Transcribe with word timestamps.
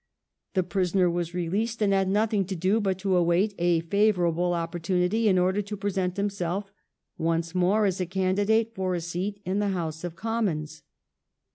The 0.55 0.63
prisoner 0.63 1.11
was 1.11 1.35
released, 1.35 1.79
and 1.79 1.93
had 1.93 2.09
nothing 2.09 2.43
to 2.45 2.55
do 2.55 2.81
but 2.81 2.97
to 2.97 3.15
await 3.15 3.53
a 3.59 3.81
favourable 3.81 4.55
opportunity 4.55 5.27
in 5.27 5.37
order 5.37 5.61
to 5.61 5.77
present 5.77 6.17
himself 6.17 6.71
once 7.19 7.53
more 7.53 7.85
as 7.85 8.01
a 8.01 8.07
candidate 8.07 8.73
for 8.73 8.95
a 8.95 8.99
seat 9.01 9.39
in 9.45 9.59
the 9.59 9.67
House 9.69 10.03
of 10.03 10.15
Commons. 10.15 10.81